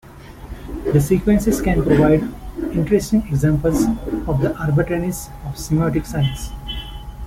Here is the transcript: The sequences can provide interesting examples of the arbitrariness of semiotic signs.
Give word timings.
The 0.93 0.99
sequences 0.99 1.61
can 1.61 1.83
provide 1.83 2.23
interesting 2.73 3.21
examples 3.27 3.83
of 4.27 4.41
the 4.41 4.55
arbitrariness 4.59 5.27
of 5.45 5.53
semiotic 5.53 6.07
signs. 6.07 6.49